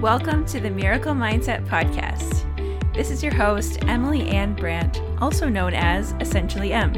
[0.00, 2.46] Welcome to the Miracle Mindset Podcast.
[2.94, 6.94] This is your host, Emily Ann Brandt, also known as Essentially M.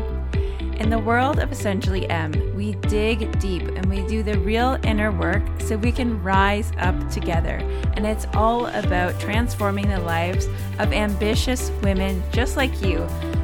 [0.77, 5.11] In the world of Essentially M, we dig deep and we do the real inner
[5.11, 7.57] work so we can rise up together.
[7.95, 10.47] And it's all about transforming the lives
[10.79, 12.99] of ambitious women just like you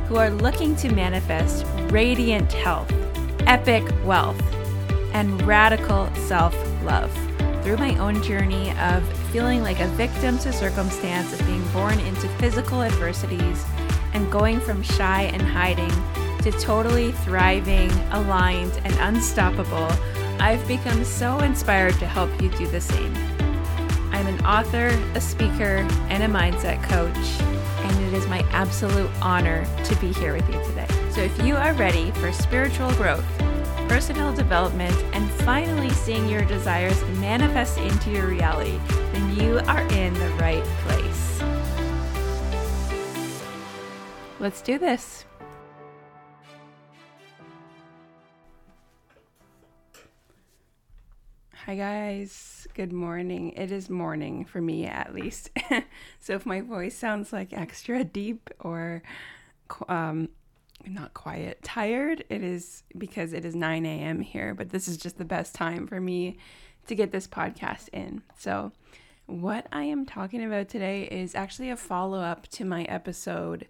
[0.06, 2.92] who are looking to manifest radiant health,
[3.48, 4.40] epic wealth,
[5.14, 6.54] and radical self
[6.84, 7.12] love.
[7.64, 12.28] Through my own journey of feeling like a victim to circumstance, of being born into
[12.38, 13.64] physical adversities,
[14.14, 15.92] and going from shy and hiding
[16.42, 19.88] to totally thriving, aligned, and unstoppable,
[20.40, 23.14] I've become so inspired to help you do the same.
[24.12, 27.40] I'm an author, a speaker, and a mindset coach,
[27.84, 30.86] and it is my absolute honor to be here with you today.
[31.10, 33.26] So, if you are ready for spiritual growth,
[33.88, 38.78] personal development, and finally seeing your desires manifest into your reality,
[39.38, 41.40] you are in the right place.
[44.40, 45.26] Let's do this.
[51.54, 52.66] Hi, guys.
[52.74, 53.52] Good morning.
[53.52, 55.50] It is morning for me, at least.
[56.18, 59.02] so, if my voice sounds like extra deep or
[59.88, 60.30] um,
[60.84, 64.20] not quiet, tired, it is because it is 9 a.m.
[64.20, 66.38] here, but this is just the best time for me
[66.88, 68.22] to get this podcast in.
[68.36, 68.72] So,
[69.28, 73.66] what I am talking about today is actually a follow up to my episode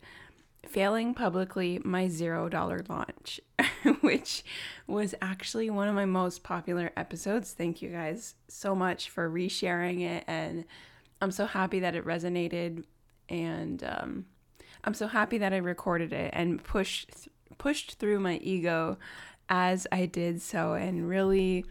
[0.64, 3.40] failing publicly my zero dollar launch,
[4.00, 4.44] which
[4.86, 7.52] was actually one of my most popular episodes.
[7.52, 10.22] Thank you guys so much for resharing it.
[10.28, 10.64] And
[11.20, 12.84] I'm so happy that it resonated.
[13.28, 14.26] And um,
[14.84, 18.96] I'm so happy that I recorded it and pushed pushed through my ego
[19.48, 21.64] as I did so and really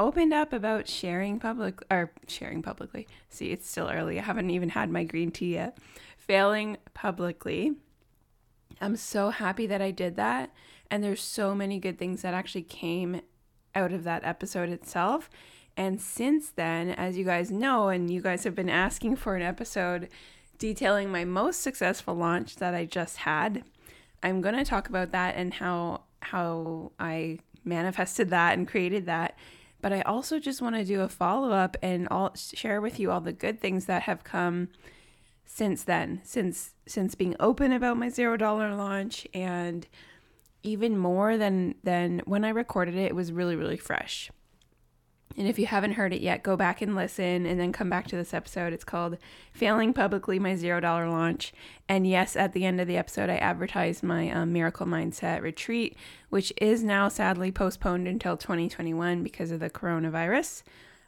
[0.00, 3.06] opened up about sharing public or sharing publicly.
[3.28, 4.18] See, it's still early.
[4.18, 5.78] I haven't even had my green tea yet.
[6.16, 7.74] Failing publicly
[8.80, 10.50] I'm so happy that I did that.
[10.90, 13.20] And there's so many good things that actually came
[13.74, 15.30] out of that episode itself.
[15.76, 19.42] And since then, as you guys know, and you guys have been asking for an
[19.42, 20.08] episode
[20.58, 23.64] detailing my most successful launch that I just had,
[24.22, 29.38] I'm going to talk about that and how how I manifested that and created that.
[29.80, 33.10] But I also just want to do a follow up and all share with you
[33.10, 34.68] all the good things that have come
[35.44, 39.86] since then, since since being open about my zero dollar launch and
[40.62, 44.30] even more than than when I recorded it, it was really, really fresh.
[45.36, 48.08] And if you haven't heard it yet, go back and listen and then come back
[48.08, 48.72] to this episode.
[48.72, 49.16] It's called
[49.52, 51.52] Failing Publicly My Zero Dollar Launch.
[51.88, 55.96] And yes, at the end of the episode, I advertised my um, Miracle Mindset retreat,
[56.30, 60.62] which is now sadly postponed until 2021 because of the coronavirus.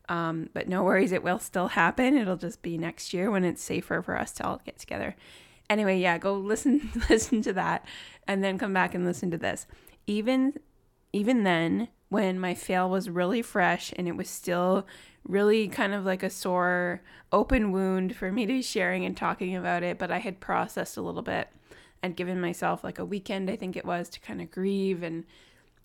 [0.09, 2.17] Um, but no worries, it will still happen.
[2.17, 5.17] It'll just be next year when it's safer for us to all get together.
[5.69, 7.85] Anyway, yeah, go listen listen to that
[8.27, 9.67] and then come back and listen to this.
[10.07, 10.55] Even
[11.13, 14.87] even then, when my fail was really fresh and it was still
[15.27, 17.03] really kind of like a sore
[17.33, 20.97] open wound for me to be sharing and talking about it, but I had processed
[20.97, 21.49] a little bit
[22.03, 25.25] and given myself like a weekend, I think it was, to kind of grieve and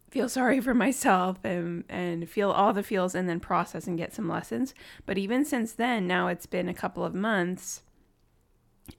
[0.10, 4.14] feel sorry for myself and and feel all the feels and then process and get
[4.14, 4.74] some lessons.
[5.06, 7.84] But even since then, now it's been a couple of months,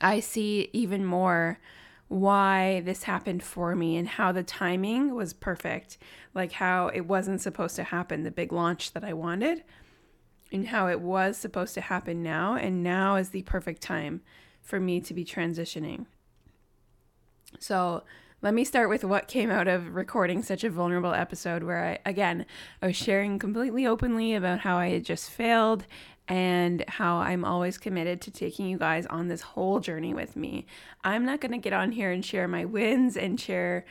[0.00, 1.58] I see even more
[2.08, 5.98] why this happened for me and how the timing was perfect.
[6.34, 9.62] Like how it wasn't supposed to happen, the big launch that I wanted,
[10.50, 12.54] and how it was supposed to happen now.
[12.54, 14.22] And now is the perfect time
[14.62, 16.06] for me to be transitioning.
[17.58, 18.04] So,
[18.40, 21.98] let me start with what came out of recording such a vulnerable episode where I,
[22.08, 22.46] again,
[22.80, 25.84] I was sharing completely openly about how I had just failed
[26.28, 30.66] and how I'm always committed to taking you guys on this whole journey with me.
[31.02, 33.86] I'm not going to get on here and share my wins and share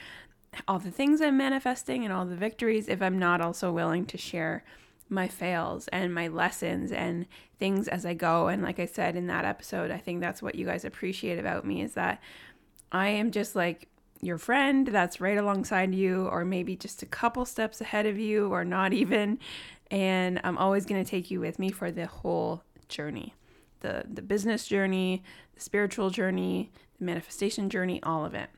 [0.68, 4.18] all the things I'm manifesting and all the victories if I'm not also willing to
[4.18, 4.64] share
[5.10, 7.26] my fails and my lessons and
[7.60, 8.48] things as I go.
[8.48, 11.66] And like I said in that episode, I think that's what you guys appreciate about
[11.66, 12.22] me is that
[12.92, 13.88] I am just like
[14.22, 18.52] your friend that's right alongside you, or maybe just a couple steps ahead of you,
[18.52, 19.40] or not even.
[19.90, 23.34] And I'm always going to take you with me for the whole journey
[23.82, 25.24] the, the business journey,
[25.54, 28.50] the spiritual journey, the manifestation journey, all of it.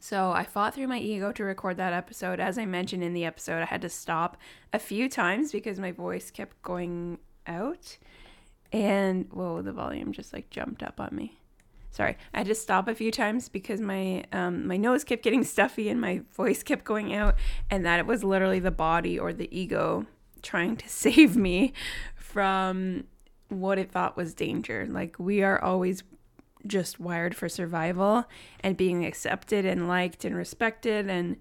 [0.00, 2.40] So I fought through my ego to record that episode.
[2.40, 4.36] As I mentioned in the episode, I had to stop
[4.72, 7.98] a few times because my voice kept going out.
[8.72, 11.38] And whoa, the volume just like jumped up on me
[11.92, 15.44] sorry, I had to stop a few times because my um, my nose kept getting
[15.54, 17.36] stuffy and my voice kept going out,
[17.70, 20.06] and that it was literally the body or the ego
[20.42, 21.72] trying to save me
[22.16, 23.04] from
[23.48, 24.88] what it thought was danger.
[24.90, 26.02] Like we are always
[26.66, 28.24] just wired for survival
[28.60, 31.36] and being accepted and liked and respected and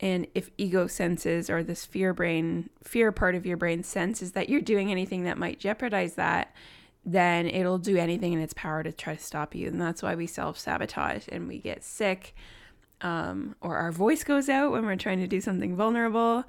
[0.00, 4.48] and if ego senses or this fear brain fear part of your brain senses that
[4.48, 6.54] you're doing anything that might jeopardize that
[7.04, 10.14] then it'll do anything in its power to try to stop you and that's why
[10.14, 12.34] we self-sabotage and we get sick
[13.00, 16.44] um, or our voice goes out when we're trying to do something vulnerable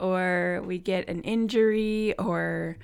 [0.00, 2.76] or we get an injury or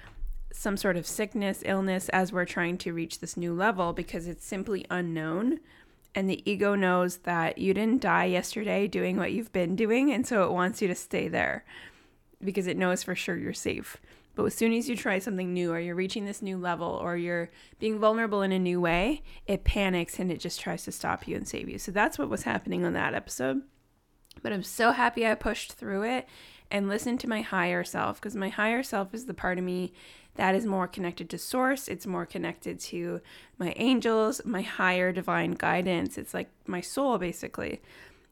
[0.53, 4.45] some sort of sickness, illness as we're trying to reach this new level because it's
[4.45, 5.59] simply unknown.
[6.15, 10.13] And the ego knows that you didn't die yesterday doing what you've been doing.
[10.13, 11.65] And so it wants you to stay there
[12.43, 13.97] because it knows for sure you're safe.
[14.35, 17.17] But as soon as you try something new or you're reaching this new level or
[17.17, 21.27] you're being vulnerable in a new way, it panics and it just tries to stop
[21.27, 21.79] you and save you.
[21.79, 23.63] So that's what was happening on that episode.
[24.43, 26.29] But I'm so happy I pushed through it
[26.71, 29.93] and listened to my higher self because my higher self is the part of me
[30.37, 31.89] that is more connected to source.
[31.89, 33.21] It's more connected to
[33.59, 36.17] my angels, my higher divine guidance.
[36.17, 37.83] It's like my soul, basically.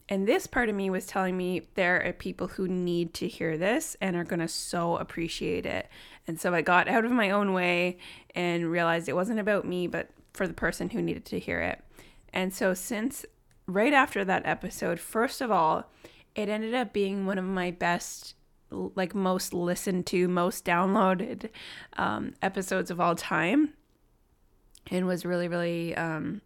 [0.08, 3.58] And this part of me was telling me there are people who need to hear
[3.58, 5.88] this and are going to so appreciate it.
[6.26, 7.98] And so I got out of my own way
[8.34, 11.82] and realized it wasn't about me, but for the person who needed to hear it.
[12.32, 13.26] And so, since
[13.66, 15.90] right after that episode, first of all,
[16.34, 18.34] it ended up being one of my best
[18.70, 21.48] like most listened to, most downloaded
[21.96, 23.72] um, episodes of all time,
[24.90, 26.42] and was really, really um,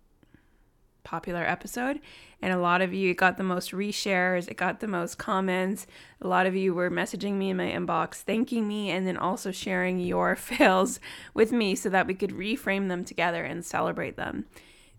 [1.05, 2.01] popular episode.
[2.41, 5.87] And a lot of you got the most reshares, it got the most comments.
[6.21, 9.51] A lot of you were messaging me in my inbox, thanking me, and then also
[9.53, 11.01] sharing your fails
[11.35, 14.47] with me so that we could reframe them together and celebrate them.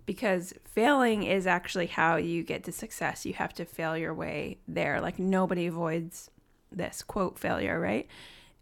[0.05, 3.25] Because failing is actually how you get to success.
[3.25, 4.99] You have to fail your way there.
[4.99, 6.29] Like nobody avoids
[6.71, 8.07] this quote failure, right?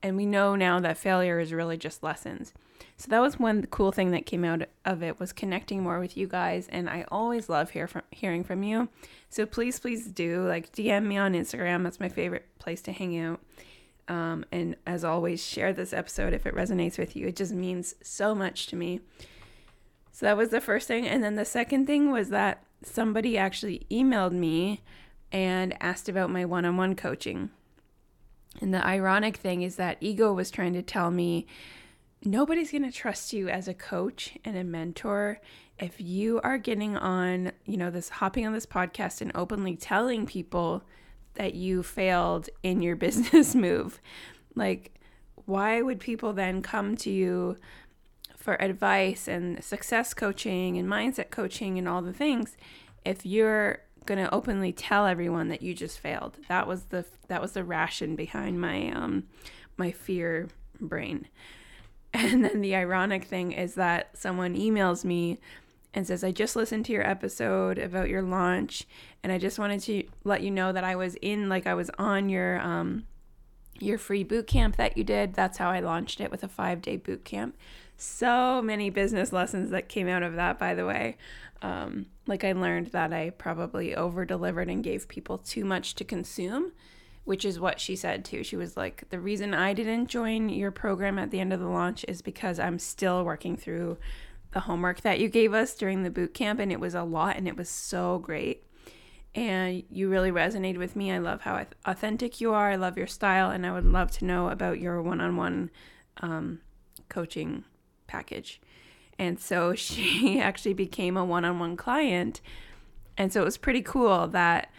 [0.04, 2.54] And we know now that failure is really just lessons.
[2.98, 6.16] So that was one cool thing that came out of it was connecting more with
[6.16, 8.90] you guys and I always love hear from, hearing from you.
[9.30, 11.84] So please please do like DM me on Instagram.
[11.84, 13.40] That's my favorite place to hang out.
[14.08, 17.28] Um, and as always, share this episode if it resonates with you.
[17.28, 19.00] It just means so much to me.
[20.12, 21.08] So that was the first thing.
[21.08, 24.82] And then the second thing was that somebody actually emailed me
[25.32, 27.52] and asked about my one on one coaching.
[28.60, 31.48] And the ironic thing is that ego was trying to tell me
[32.24, 35.40] nobody's going to trust you as a coach and a mentor
[35.80, 40.26] if you are getting on, you know, this hopping on this podcast and openly telling
[40.26, 40.84] people
[41.36, 44.00] that you failed in your business move.
[44.56, 45.00] Like,
[45.46, 47.58] why would people then come to you
[48.38, 52.58] for advice and success coaching and mindset coaching and all the things
[53.06, 56.38] if you're going to openly tell everyone that you just failed.
[56.48, 59.26] That was the that was the ration behind my um
[59.78, 61.28] my fear brain.
[62.14, 65.40] And then the ironic thing is that someone emails me
[65.94, 68.86] and says, I just listened to your episode about your launch
[69.24, 71.90] and I just wanted to let you know that I was in like I was
[71.98, 73.06] on your um
[73.80, 75.34] your free boot camp that you did.
[75.34, 77.58] That's how I launched it with a 5-day boot camp.
[77.98, 81.18] So many business lessons that came out of that by the way.
[81.62, 86.04] Um, like I learned that I probably over delivered and gave people too much to
[86.04, 86.72] consume,
[87.24, 88.44] which is what she said too.
[88.44, 91.68] She was like, The reason I didn't join your program at the end of the
[91.68, 93.98] launch is because I'm still working through
[94.52, 97.38] the homework that you gave us during the boot camp, and it was a lot
[97.38, 98.66] and it was so great.
[99.34, 101.10] And you really resonated with me.
[101.12, 102.72] I love how authentic you are.
[102.72, 105.70] I love your style, and I would love to know about your one on one
[107.08, 107.64] coaching
[108.08, 108.62] package.
[109.18, 112.42] And so she actually became a one on one client.
[113.18, 114.72] And so it was pretty cool that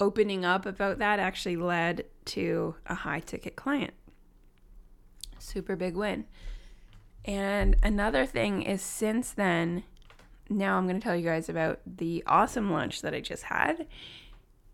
[0.00, 3.94] opening up about that actually led to a high ticket client.
[5.38, 6.24] Super big win.
[7.24, 9.84] And another thing is since then,
[10.48, 13.86] now I'm going to tell you guys about the awesome launch that I just had.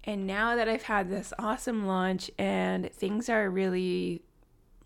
[0.05, 4.23] And now that I've had this awesome launch and things are really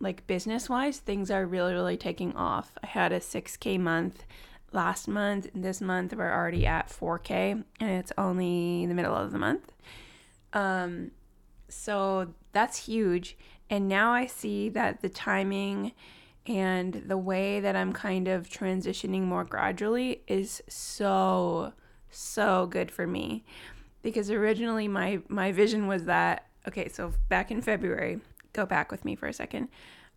[0.01, 2.73] like business wise, things are really, really taking off.
[2.83, 4.25] I had a 6K month
[4.73, 5.49] last month.
[5.55, 9.73] This month, we're already at 4K, and it's only the middle of the month.
[10.53, 11.13] Um,
[11.69, 13.37] so that's huge.
[13.69, 15.93] And now I see that the timing
[16.47, 21.73] and the way that I'm kind of transitioning more gradually is so,
[22.11, 23.45] so good for me.
[24.03, 28.21] Because originally my my vision was that okay, so back in February,
[28.53, 29.69] go back with me for a second.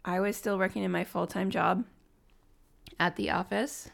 [0.05, 1.83] I was still working in my full time job
[2.97, 3.89] at the office,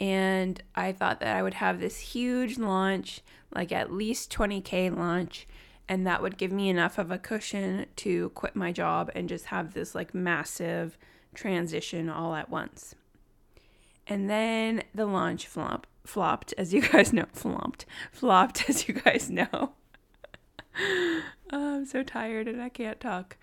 [0.00, 3.20] and I thought that I would have this huge launch,
[3.54, 5.46] like at least 20K launch,
[5.90, 9.46] and that would give me enough of a cushion to quit my job and just
[9.46, 10.96] have this like massive
[11.34, 12.94] transition all at once.
[14.06, 19.30] And then the launch flop flopped, as you guys know, flopped, flopped, as you guys
[19.30, 19.48] know.
[20.80, 23.36] oh, I'm so tired and I can't talk.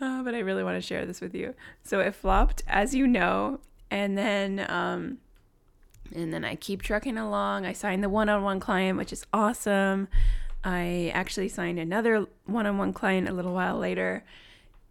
[0.00, 1.54] Uh, but I really want to share this with you.
[1.84, 5.18] So it flopped, as you know, and then um,
[6.12, 7.66] and then I keep trucking along.
[7.66, 10.08] I signed the one-on-one client, which is awesome.
[10.64, 14.24] I actually signed another one-on-one client a little while later.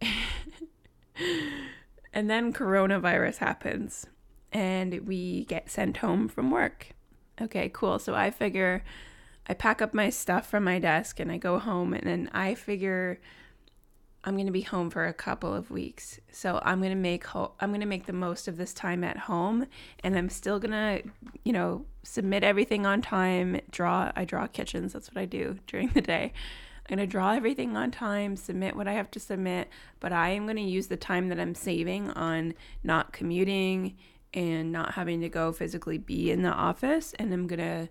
[2.12, 4.06] and then coronavirus happens
[4.52, 6.88] and we get sent home from work.
[7.40, 7.98] Okay, cool.
[7.98, 8.82] So I figure
[9.46, 12.54] I pack up my stuff from my desk and I go home and then I
[12.54, 13.20] figure
[14.28, 16.20] I'm going to be home for a couple of weeks.
[16.30, 19.02] So I'm going to make ho- I'm going to make the most of this time
[19.02, 19.66] at home
[20.04, 21.10] and I'm still going to,
[21.44, 25.88] you know, submit everything on time, draw I draw kitchens, that's what I do during
[25.88, 26.34] the day.
[26.88, 29.68] I'm going to draw everything on time, submit what I have to submit,
[29.98, 32.52] but I am going to use the time that I'm saving on
[32.84, 33.96] not commuting
[34.34, 37.88] and not having to go physically be in the office and I'm going to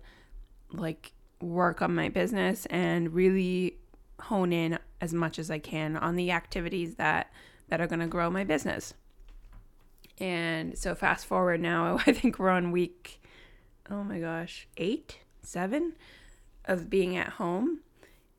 [0.72, 3.77] like work on my business and really
[4.20, 7.30] hone in as much as I can on the activities that
[7.68, 8.94] that are going to grow my business.
[10.18, 13.20] And so fast forward now, I think we're on week
[13.90, 15.94] oh my gosh, 8, 7
[16.64, 17.80] of being at home.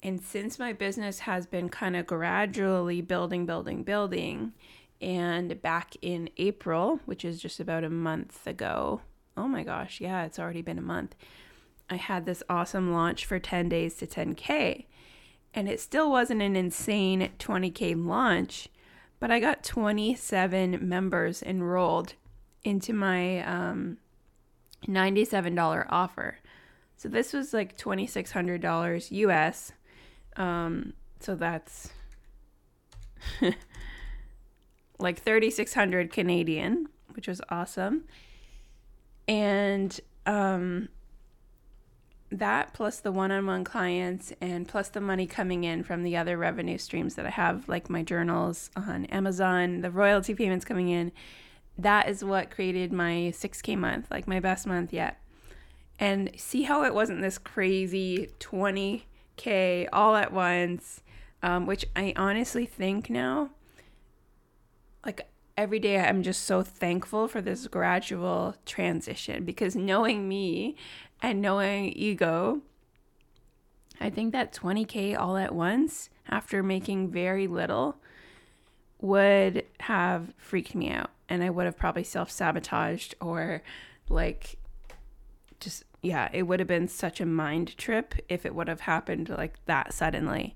[0.01, 4.53] And since my business has been kind of gradually building, building, building,
[5.01, 9.01] and back in April, which is just about a month ago,
[9.35, 11.15] oh my gosh, yeah, it's already been a month.
[11.89, 14.85] I had this awesome launch for 10 days to 10K.
[15.53, 18.69] And it still wasn't an insane 20K launch,
[19.19, 22.13] but I got 27 members enrolled
[22.63, 23.97] into my um,
[24.87, 26.37] $97 offer.
[26.97, 29.71] So this was like $2,600 US.
[30.35, 31.89] Um, so that's
[34.99, 38.03] like 3600 Canadian, which was awesome.
[39.27, 40.89] And um
[42.31, 46.77] that plus the one-on-one clients and plus the money coming in from the other revenue
[46.77, 51.11] streams that I have like my journals on Amazon, the royalty payments coming in,
[51.77, 55.21] that is what created my 6k month, like my best month yet.
[55.97, 61.01] And see how it wasn't this crazy 20k all at once,
[61.41, 63.51] um, which I honestly think now
[65.05, 70.75] like every day I'm just so thankful for this gradual transition because knowing me
[71.21, 72.61] and knowing ego,
[73.99, 77.97] I think that 20K all at once after making very little
[79.01, 81.09] would have freaked me out.
[81.27, 83.61] And I would have probably self sabotaged or
[84.07, 84.57] like
[85.59, 89.29] just, yeah, it would have been such a mind trip if it would have happened
[89.29, 90.55] like that suddenly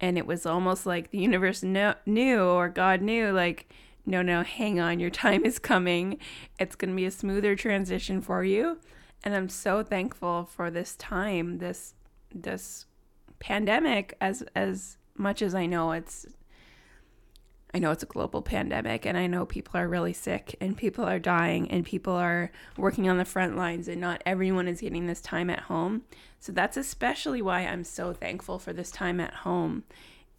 [0.00, 3.68] and it was almost like the universe knew, knew or God knew, like,
[4.06, 6.18] no, no, hang on, your time is coming.
[6.58, 8.78] It's going to be a smoother transition for you.
[9.24, 11.94] And I'm so thankful for this time, this
[12.34, 12.86] this
[13.40, 16.26] pandemic as as much as I know it's
[17.74, 21.04] I know it's a global pandemic and I know people are really sick and people
[21.04, 25.06] are dying and people are working on the front lines and not everyone is getting
[25.06, 26.02] this time at home.
[26.40, 29.84] So that's especially why I'm so thankful for this time at home.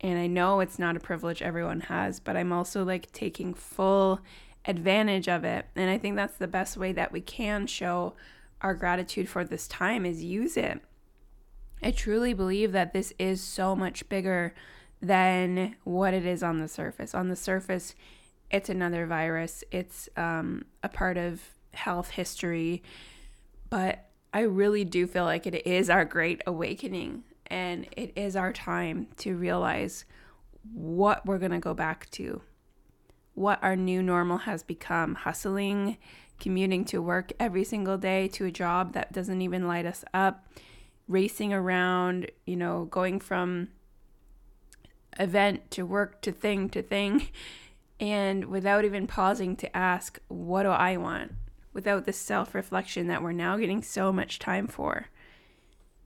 [0.01, 4.21] And I know it's not a privilege everyone has, but I'm also like taking full
[4.65, 5.67] advantage of it.
[5.75, 8.15] And I think that's the best way that we can show
[8.61, 10.81] our gratitude for this time is use it.
[11.81, 14.53] I truly believe that this is so much bigger
[15.01, 17.15] than what it is on the surface.
[17.15, 17.95] On the surface,
[18.51, 21.41] it's another virus, it's um, a part of
[21.73, 22.83] health history.
[23.69, 28.53] But I really do feel like it is our great awakening and it is our
[28.53, 30.05] time to realize
[30.73, 32.41] what we're going to go back to,
[33.33, 35.97] what our new normal has become hustling,
[36.39, 40.45] commuting to work every single day to a job that doesn't even light us up,
[41.07, 43.69] racing around, you know, going from
[45.19, 47.27] event to work to thing to thing
[47.99, 51.33] and without even pausing to ask what do I want
[51.73, 55.07] without the self-reflection that we're now getting so much time for.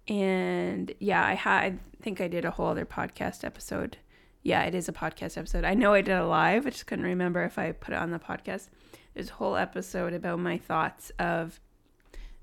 [0.07, 3.97] And yeah, I had I think I did a whole other podcast episode.
[4.41, 5.63] Yeah, it is a podcast episode.
[5.63, 8.11] I know I did a live, I just couldn't remember if I put it on
[8.11, 8.67] the podcast.
[9.15, 11.60] A whole episode about my thoughts of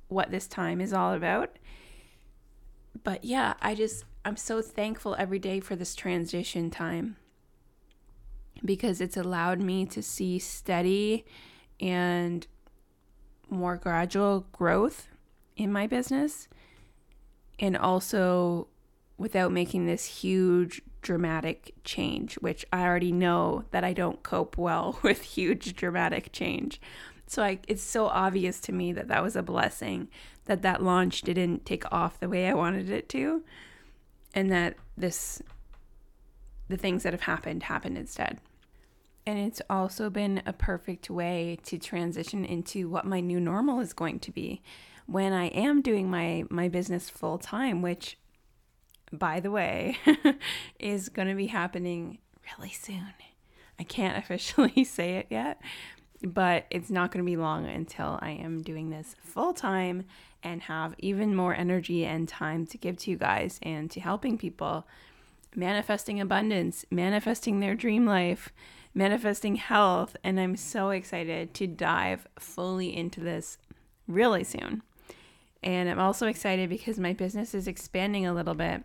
[0.08, 1.56] what this time is all about.
[3.02, 7.16] But yeah, I just I'm so thankful every day for this transition time
[8.64, 11.24] because it's allowed me to see steady
[11.80, 12.46] and
[13.48, 15.08] more gradual growth
[15.56, 16.48] in my business
[17.58, 18.68] and also
[19.20, 24.98] without making this huge dramatic change, which I already know that I don't cope well
[25.02, 26.80] with huge dramatic change.
[27.26, 30.08] So I, it's so obvious to me that that was a blessing
[30.46, 33.44] that that launch didn't take off the way I wanted it to,
[34.34, 35.42] and that this,
[36.68, 38.38] the things that have happened happened instead.
[39.26, 43.92] And it's also been a perfect way to transition into what my new normal is
[43.92, 44.62] going to be
[45.04, 48.16] when I am doing my my business full time, which
[49.12, 49.96] by the way
[50.78, 53.12] is going to be happening really soon.
[53.78, 55.60] I can't officially say it yet,
[56.22, 60.04] but it's not going to be long until I am doing this full time
[60.42, 64.38] and have even more energy and time to give to you guys and to helping
[64.38, 64.86] people
[65.54, 68.50] manifesting abundance, manifesting their dream life,
[68.94, 70.16] manifesting health.
[70.22, 73.58] And I'm so excited to dive fully into this
[74.06, 74.82] really soon.
[75.62, 78.82] And I'm also excited because my business is expanding a little bit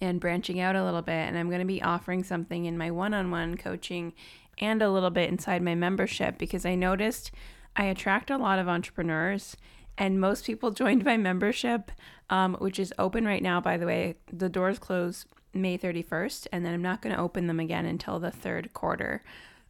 [0.00, 1.12] and branching out a little bit.
[1.12, 4.12] And I'm going to be offering something in my one on one coaching
[4.58, 7.30] and a little bit inside my membership because I noticed
[7.76, 9.56] I attract a lot of entrepreneurs
[9.98, 11.92] and most people joined my membership,
[12.30, 14.16] um, which is open right now, by the way.
[14.32, 18.18] The doors close May 31st, and then I'm not going to open them again until
[18.18, 19.22] the third quarter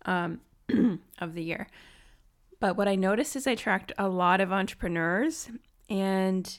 [0.04, 0.40] um,
[1.18, 1.66] of the year.
[2.60, 5.50] But what I noticed is I attract a lot of entrepreneurs,
[5.88, 6.58] and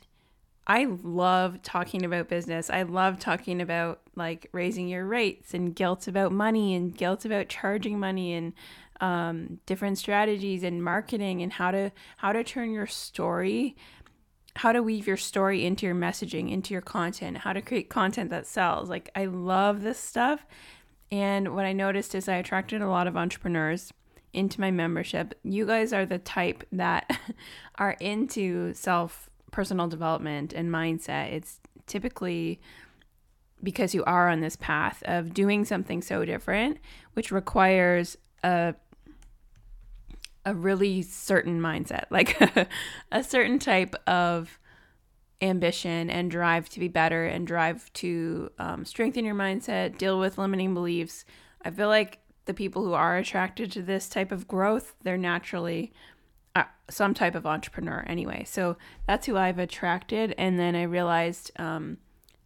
[0.68, 2.70] I love talking about business.
[2.70, 7.50] I love talking about like raising your rates and guilt about money and guilt about
[7.50, 8.54] charging money and
[9.00, 13.76] um, different strategies and marketing and how to how to turn your story,
[14.58, 18.30] how to weave your story into your messaging, into your content, how to create content
[18.30, 18.90] that sells.
[18.90, 20.46] Like I love this stuff.
[21.12, 23.92] And what I noticed is I attracted a lot of entrepreneurs
[24.32, 25.34] into my membership.
[25.44, 27.10] You guys are the type that
[27.76, 32.60] are into self personal development and mindset, it's typically
[33.64, 36.78] because you are on this path of doing something so different,
[37.14, 38.76] which requires a
[40.44, 42.40] a really certain mindset, like
[43.12, 44.58] a certain type of
[45.42, 50.38] ambition and drive to be better and drive to um, strengthen your mindset, deal with
[50.38, 51.26] limiting beliefs.
[51.64, 55.94] I feel like the people who are attracted to this type of growth, they're naturally
[56.56, 58.44] uh, some type of entrepreneur anyway.
[58.46, 60.34] So that's who I've attracted.
[60.38, 61.98] And then I realized um,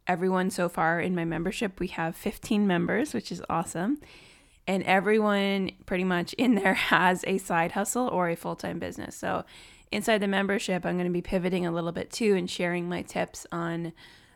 [0.06, 3.98] everyone so far in my membership, we have 15 members, which is awesome.
[4.66, 9.16] And everyone pretty much in there has a side hustle or a full time business.
[9.16, 9.44] So
[9.90, 13.02] inside the membership, I'm going to be pivoting a little bit too and sharing my
[13.02, 13.92] tips on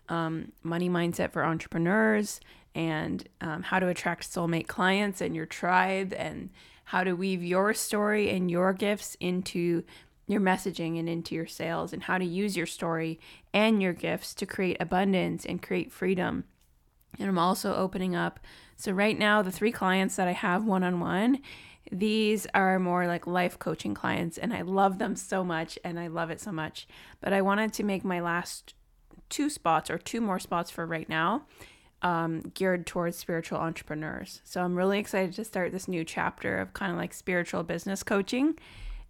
[0.08, 2.40] um, money mindset for entrepreneurs
[2.74, 6.50] and um, how to attract soulmate clients and your tribe and
[6.90, 9.84] how to weave your story and your gifts into
[10.26, 13.20] your messaging and into your sales, and how to use your story
[13.54, 16.42] and your gifts to create abundance and create freedom.
[17.16, 18.40] And I'm also opening up.
[18.76, 21.38] So, right now, the three clients that I have one on one,
[21.92, 26.08] these are more like life coaching clients, and I love them so much, and I
[26.08, 26.88] love it so much.
[27.20, 28.74] But I wanted to make my last
[29.28, 31.46] two spots or two more spots for right now
[32.02, 34.40] um, geared towards spiritual entrepreneurs.
[34.44, 38.02] So I'm really excited to start this new chapter of kind of like spiritual business
[38.02, 38.58] coaching.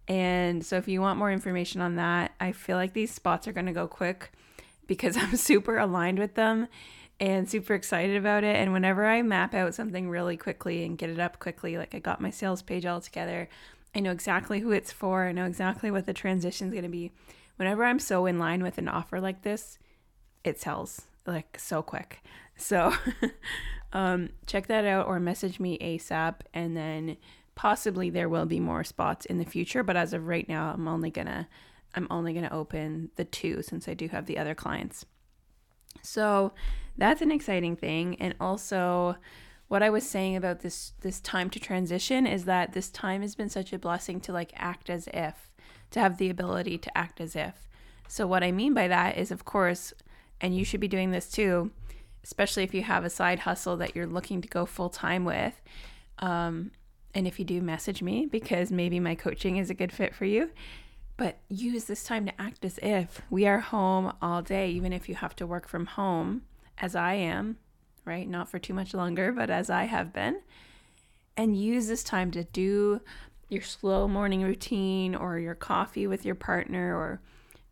[0.07, 3.53] And so if you want more information on that, I feel like these spots are
[3.53, 4.31] going to go quick
[4.87, 6.67] because I'm super aligned with them
[7.19, 8.55] and super excited about it.
[8.55, 11.99] And whenever I map out something really quickly and get it up quickly, like I
[11.99, 13.47] got my sales page all together,
[13.95, 16.89] I know exactly who it's for, I know exactly what the transition is going to
[16.89, 17.11] be.
[17.57, 19.77] Whenever I'm so in line with an offer like this,
[20.43, 22.23] it sells like so quick.
[22.61, 22.93] So
[23.93, 27.17] um, check that out or message me ASAP and then
[27.55, 30.87] possibly there will be more spots in the future, but as of right now, I'm
[30.87, 31.47] only gonna
[31.93, 35.05] I'm only gonna open the two since I do have the other clients.
[36.01, 36.53] So
[36.97, 38.15] that's an exciting thing.
[38.19, 39.15] And also
[39.67, 43.35] what I was saying about this this time to transition is that this time has
[43.35, 45.51] been such a blessing to like act as if,
[45.91, 47.67] to have the ability to act as if.
[48.07, 49.93] So what I mean by that is of course,
[50.39, 51.71] and you should be doing this too,
[52.23, 55.59] especially if you have a side hustle that you're looking to go full time with.
[56.19, 56.71] Um,
[57.13, 60.25] and if you do, message me because maybe my coaching is a good fit for
[60.25, 60.51] you.
[61.17, 65.09] But use this time to act as if we are home all day, even if
[65.09, 66.43] you have to work from home,
[66.77, 67.57] as I am,
[68.05, 68.27] right?
[68.27, 70.41] Not for too much longer, but as I have been.
[71.37, 73.01] And use this time to do
[73.49, 77.21] your slow morning routine or your coffee with your partner or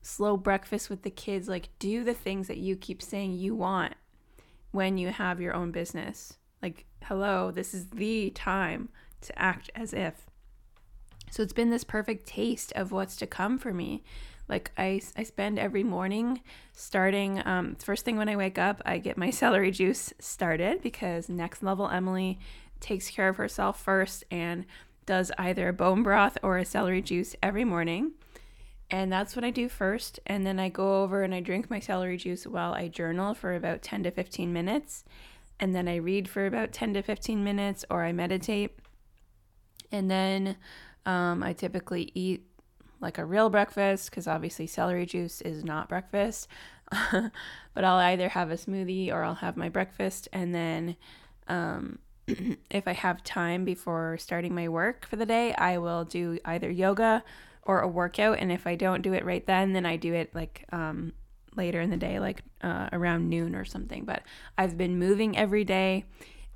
[0.01, 1.47] slow breakfast with the kids.
[1.47, 3.93] Like, do the things that you keep saying you want
[4.71, 6.33] when you have your own business.
[6.61, 8.89] Like, hello, this is the time
[9.21, 10.25] to act as if.
[11.31, 14.03] So it's been this perfect taste of what's to come for me.
[14.47, 16.41] Like I, I spend every morning
[16.73, 21.29] starting um, first thing when I wake up, I get my celery juice started because
[21.29, 22.39] next level Emily
[22.79, 24.65] takes care of herself first and
[25.05, 28.11] does either a bone broth or a celery juice every morning.
[28.91, 30.19] And that's what I do first.
[30.25, 33.53] And then I go over and I drink my celery juice while I journal for
[33.53, 35.03] about 10 to 15 minutes.
[35.59, 38.79] And then I read for about 10 to 15 minutes or I meditate.
[39.91, 40.55] And then
[41.05, 42.45] um, I typically eat
[43.01, 46.47] like a real breakfast because obviously celery juice is not breakfast.
[47.11, 50.27] but I'll either have a smoothie or I'll have my breakfast.
[50.33, 50.95] And then
[51.47, 51.99] um,
[52.71, 56.71] if I have time before starting my work for the day, I will do either
[56.71, 57.23] yoga
[57.69, 58.39] or a workout.
[58.39, 61.13] And if I don't do it right then, then I do it like um,
[61.55, 64.05] later in the day, like uh, around noon or something.
[64.05, 64.23] But
[64.57, 66.05] I've been moving every day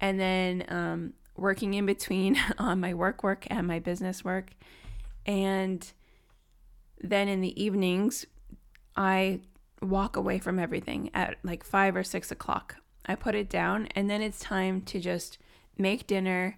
[0.01, 4.55] and then um, working in between on my work work and my business work.
[5.27, 5.85] And
[6.99, 8.25] then in the evenings,
[8.95, 9.41] I
[9.83, 12.77] walk away from everything at like five or six o'clock.
[13.05, 15.37] I put it down, and then it's time to just
[15.77, 16.57] make dinner,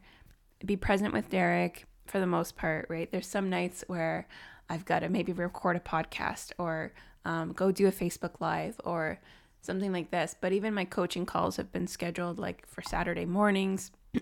[0.64, 3.10] be present with Derek for the most part, right?
[3.12, 4.28] There's some nights where
[4.70, 9.20] I've got to maybe record a podcast or um, go do a Facebook Live or
[9.62, 10.36] something like this.
[10.40, 13.92] But even my coaching calls have been scheduled like for Saturday mornings.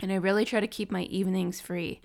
[0.00, 2.00] and I really try to keep my evenings free.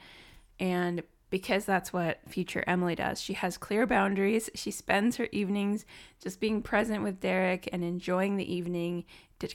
[0.59, 3.19] And because that's what future Emily does.
[3.19, 4.51] She has clear boundaries.
[4.53, 5.83] She spends her evenings
[6.21, 9.05] just being present with Derek and enjoying the evening,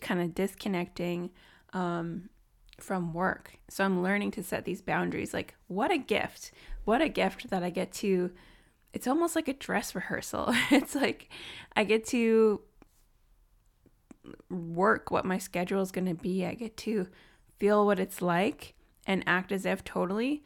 [0.01, 1.31] kind of disconnecting
[1.73, 2.31] um,
[2.79, 3.59] from work.
[3.69, 5.35] So I'm learning to set these boundaries.
[5.35, 6.53] Like, what a gift!
[6.85, 8.31] What a gift that I get to.
[8.93, 10.55] It's almost like a dress rehearsal.
[10.71, 11.29] it's like
[11.77, 12.63] I get to
[14.51, 16.45] work what my schedule is going to be.
[16.47, 17.09] I get to
[17.59, 18.75] feel what it's like
[19.07, 20.43] and act as if totally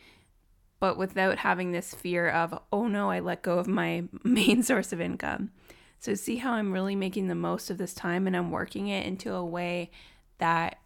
[0.82, 4.92] but without having this fear of, oh no, I let go of my main source
[4.92, 5.52] of income.
[6.00, 9.06] So, see how I'm really making the most of this time and I'm working it
[9.06, 9.92] into a way
[10.38, 10.80] that,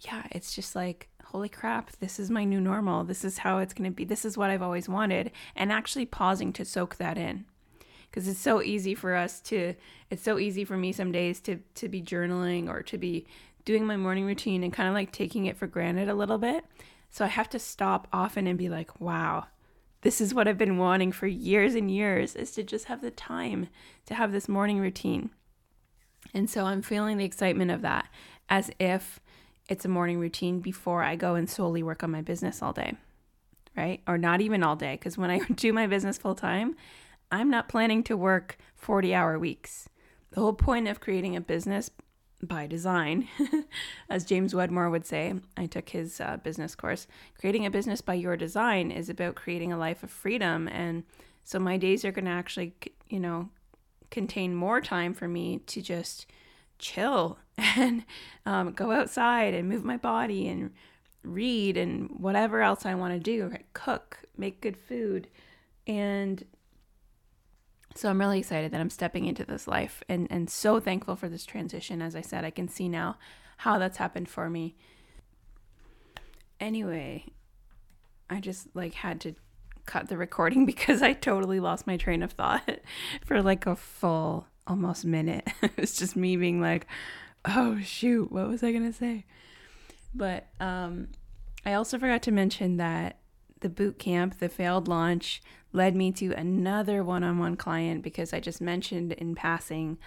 [0.00, 3.04] yeah, it's just like, holy crap, this is my new normal.
[3.04, 4.04] This is how it's going to be.
[4.04, 5.30] This is what I've always wanted.
[5.54, 7.44] And actually pausing to soak that in.
[8.10, 9.74] Because it's so easy for us to,
[10.10, 13.26] it's so easy for me some days to, to be journaling or to be
[13.64, 16.64] doing my morning routine and kind of like taking it for granted a little bit.
[17.10, 19.46] So I have to stop often and be like, wow,
[20.00, 23.10] this is what I've been wanting for years and years is to just have the
[23.10, 23.68] time
[24.06, 25.30] to have this morning routine.
[26.32, 28.08] And so I'm feeling the excitement of that
[28.48, 29.20] as if
[29.70, 32.94] it's a morning routine before I go and solely work on my business all day,
[33.76, 34.02] right?
[34.06, 36.74] Or not even all day, because when I do my business full time,
[37.30, 39.88] I'm not planning to work 40 hour weeks.
[40.32, 41.88] The whole point of creating a business
[42.42, 43.28] by design,
[44.10, 45.34] as James Wedmore would say.
[45.56, 47.06] I took his uh, business course.
[47.38, 50.66] Creating a business by your design is about creating a life of freedom.
[50.66, 51.04] And
[51.44, 52.74] so my days are going to actually,
[53.08, 53.50] you know,
[54.10, 56.26] contain more time for me to just
[56.80, 58.04] chill and
[58.44, 60.72] um, go outside and move my body and
[61.22, 65.28] read and whatever else I want to do, cook, make good food.
[65.86, 66.44] And
[67.94, 71.28] so I'm really excited that I'm stepping into this life and, and so thankful for
[71.28, 72.00] this transition.
[72.00, 73.18] As I said, I can see now
[73.58, 74.76] how that's happened for me.
[76.58, 77.26] Anyway,
[78.28, 79.34] I just like had to
[79.86, 82.80] cut the recording because I totally lost my train of thought
[83.24, 85.46] for like a full almost minute.
[85.62, 86.86] it was just me being like,
[87.44, 89.26] oh shoot, what was I gonna say?
[90.14, 91.08] But um
[91.66, 93.18] I also forgot to mention that
[93.60, 98.32] the boot camp, the failed launch, led me to another one on one client because
[98.32, 99.98] I just mentioned in passing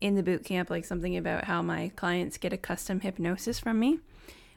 [0.00, 3.78] in the boot camp, like something about how my clients get a custom hypnosis from
[3.78, 4.00] me,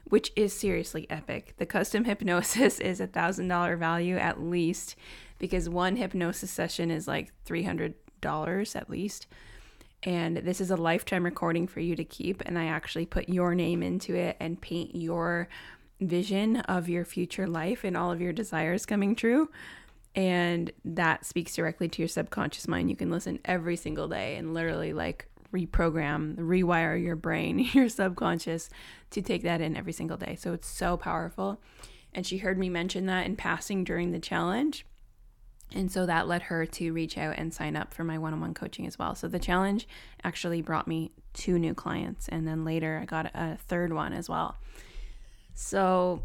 [0.04, 1.54] which is seriously epic.
[1.56, 4.96] The custom hypnosis is a thousand dollar value at least
[5.38, 7.94] because one hypnosis session is like $300
[8.26, 9.26] at least.
[10.02, 12.42] And this is a lifetime recording for you to keep.
[12.44, 15.48] And I actually put your name into it and paint your
[16.00, 19.50] vision of your future life and all of your desires coming true.
[20.14, 22.90] And that speaks directly to your subconscious mind.
[22.90, 28.68] You can listen every single day and literally like reprogram, rewire your brain, your subconscious
[29.10, 30.36] to take that in every single day.
[30.36, 31.60] So it's so powerful.
[32.12, 34.84] And she heard me mention that in passing during the challenge.
[35.74, 38.40] And so that led her to reach out and sign up for my one on
[38.40, 39.14] one coaching as well.
[39.14, 39.88] So the challenge
[40.22, 42.28] actually brought me two new clients.
[42.28, 44.56] And then later I got a third one as well.
[45.52, 46.22] So,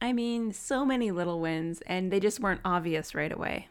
[0.00, 3.68] I mean, so many little wins, and they just weren't obvious right away.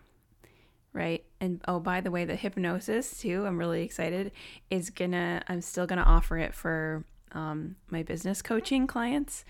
[0.94, 1.24] Right.
[1.40, 4.32] And oh, by the way, the hypnosis too, I'm really excited,
[4.70, 9.46] is gonna, I'm still gonna offer it for um, my business coaching clients.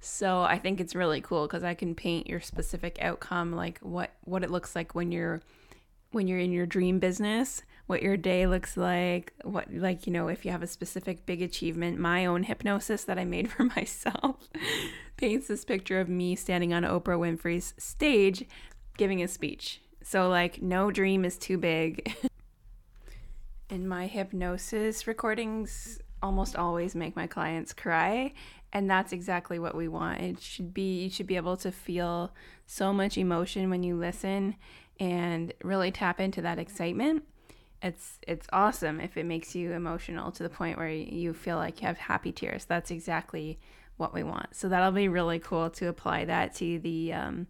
[0.00, 4.10] So I think it's really cool because I can paint your specific outcome, like what
[4.24, 5.42] what it looks like when you're
[6.12, 10.28] when you're in your dream business, what your day looks like, what, like, you know,
[10.28, 11.98] if you have a specific big achievement.
[11.98, 14.48] My own hypnosis that I made for myself
[15.16, 18.46] paints this picture of me standing on Oprah Winfrey's stage
[18.96, 19.80] giving a speech.
[20.02, 22.14] So, like, no dream is too big.
[23.70, 28.32] and my hypnosis recordings, almost always make my clients cry
[28.72, 30.20] and that's exactly what we want.
[30.20, 32.32] It should be you should be able to feel
[32.66, 34.56] so much emotion when you listen
[34.98, 37.24] and really tap into that excitement.
[37.82, 41.80] It's it's awesome if it makes you emotional to the point where you feel like
[41.80, 42.64] you have happy tears.
[42.64, 43.58] That's exactly
[43.96, 44.54] what we want.
[44.54, 47.46] So that'll be really cool to apply that to the um,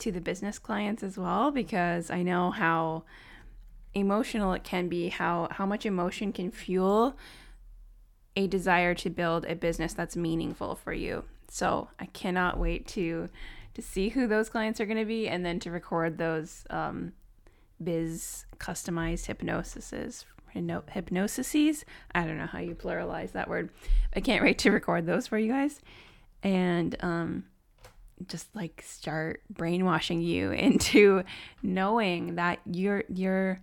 [0.00, 3.04] to the business clients as well because i know how
[3.94, 7.16] emotional it can be how how much emotion can fuel
[8.36, 11.24] a desire to build a business that's meaningful for you.
[11.48, 13.28] So I cannot wait to
[13.74, 17.12] to see who those clients are going to be, and then to record those um,
[17.82, 20.24] biz customized hypnosises.
[20.54, 21.84] Hypnosises.
[22.12, 23.70] I don't know how you pluralize that word.
[24.14, 25.80] I can't wait to record those for you guys,
[26.42, 27.44] and um,
[28.26, 31.22] just like start brainwashing you into
[31.62, 33.60] knowing that you're you're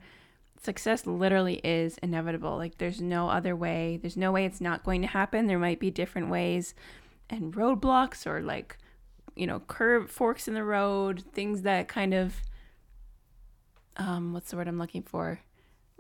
[0.64, 2.58] success literally is inevitable.
[2.58, 4.00] Like there's no other way.
[4.02, 5.48] There's no way it's not going to happen.
[5.48, 6.74] There might be different ways
[7.30, 8.78] and roadblocks or like
[9.36, 12.42] you know, curve forks in the road, things that kind of
[13.98, 15.42] um what's the word I'm looking for?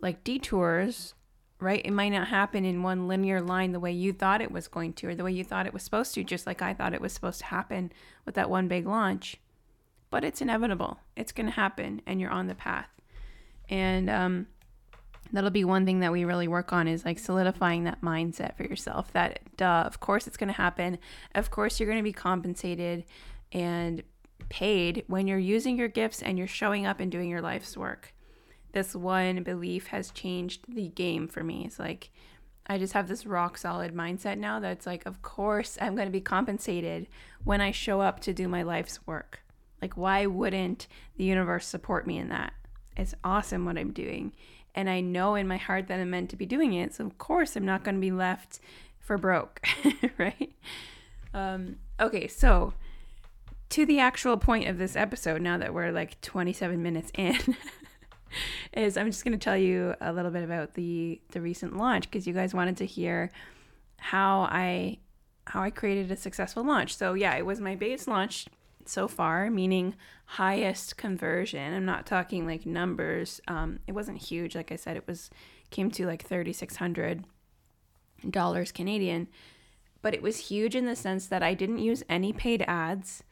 [0.01, 1.13] Like detours,
[1.59, 1.81] right?
[1.83, 4.93] It might not happen in one linear line the way you thought it was going
[4.93, 7.01] to or the way you thought it was supposed to, just like I thought it
[7.01, 7.91] was supposed to happen
[8.25, 9.37] with that one big launch.
[10.09, 10.99] But it's inevitable.
[11.15, 12.96] It's going to happen and you're on the path
[13.69, 14.47] and um,
[15.31, 18.63] that'll be one thing that we really work on is like solidifying that mindset for
[18.63, 20.97] yourself that duh of course it's going to happen
[21.35, 23.03] of course you're going to be compensated
[23.51, 24.03] and
[24.49, 28.13] paid when you're using your gifts and you're showing up and doing your life's work
[28.71, 32.11] this one belief has changed the game for me it's like
[32.69, 36.11] I just have this rock solid mindset now that's like, of course, I'm going to
[36.11, 37.07] be compensated
[37.43, 39.39] when I show up to do my life's work.
[39.81, 42.51] Like, why wouldn't the universe support me in that?
[42.97, 44.33] It's awesome what I'm doing.
[44.75, 46.93] And I know in my heart that I'm meant to be doing it.
[46.93, 48.59] So, of course, I'm not going to be left
[48.99, 49.65] for broke,
[50.17, 50.53] right?
[51.33, 52.73] Um, okay, so
[53.69, 57.37] to the actual point of this episode, now that we're like 27 minutes in,
[58.73, 62.03] is I'm just going to tell you a little bit about the the recent launch
[62.03, 63.31] because you guys wanted to hear
[63.97, 64.97] how I
[65.45, 66.95] how I created a successful launch.
[66.95, 68.47] So yeah, it was my biggest launch
[68.89, 69.95] so far, meaning
[70.25, 71.73] highest conversion.
[71.73, 73.41] I'm not talking like numbers.
[73.47, 74.55] Um, it wasn't huge.
[74.55, 75.29] Like I said, it was
[75.69, 77.25] came to like thirty six hundred
[78.29, 79.27] dollars Canadian,
[80.01, 83.23] but it was huge in the sense that I didn't use any paid ads.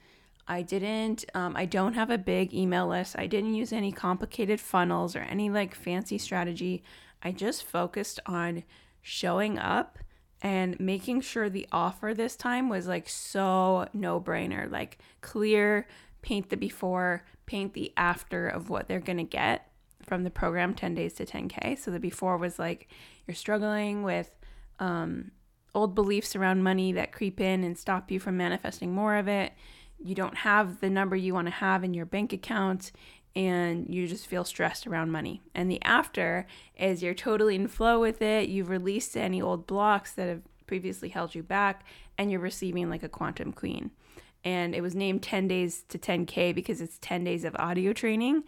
[0.47, 1.25] I didn't.
[1.33, 3.15] Um, I don't have a big email list.
[3.17, 6.83] I didn't use any complicated funnels or any like fancy strategy.
[7.23, 8.63] I just focused on
[9.01, 9.97] showing up
[10.45, 15.87] and making sure the offer this time was like so no brainer, like clear,
[16.21, 19.71] paint the before, paint the after of what they're going to get
[20.03, 21.79] from the program 10 days to 10K.
[21.79, 22.87] So the before was like
[23.25, 24.29] you're struggling with
[24.77, 25.31] um,
[25.73, 29.51] old beliefs around money that creep in and stop you from manifesting more of it.
[29.97, 32.91] You don't have the number you want to have in your bank account
[33.35, 35.41] and you just feel stressed around money.
[35.53, 38.47] And the after is you're totally in flow with it.
[38.47, 41.85] You've released any old blocks that have previously held you back,
[42.17, 43.91] and you're receiving like a quantum queen.
[44.43, 48.43] And it was named 10 days to 10K because it's 10 days of audio training.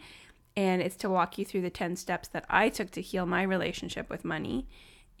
[0.56, 3.42] And it's to walk you through the 10 steps that I took to heal my
[3.42, 4.66] relationship with money.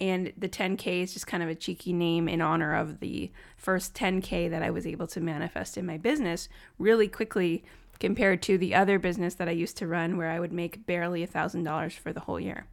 [0.00, 3.94] And the 10K is just kind of a cheeky name in honor of the first
[3.94, 7.64] 10K that I was able to manifest in my business really quickly
[8.00, 11.22] compared to the other business that I used to run where I would make barely
[11.22, 12.66] a $1,000 for the whole year.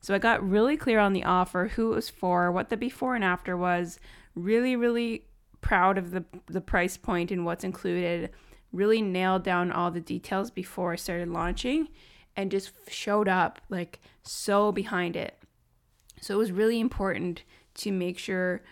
[0.00, 3.14] So I got really clear on the offer, who it was for, what the before
[3.14, 3.98] and after was,
[4.34, 5.24] really, really
[5.60, 8.30] proud of the, the price point and what's included,
[8.72, 11.88] really nailed down all the details before I started launching
[12.36, 15.38] and just showed up like so behind it.
[16.20, 17.42] So it was really important
[17.76, 18.62] to make sure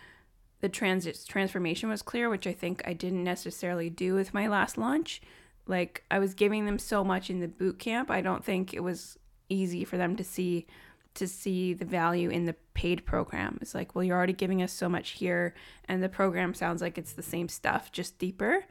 [0.61, 4.79] the transit transformation was clear, which I think I didn't necessarily do with my last
[4.79, 5.21] launch
[5.67, 8.11] like I was giving them so much in the boot camp.
[8.11, 10.67] I don't think it was easy for them to see
[11.15, 13.57] to see the value in the paid program.
[13.61, 16.99] It's like, well, you're already giving us so much here and the program sounds like
[16.99, 18.65] it's the same stuff, just deeper,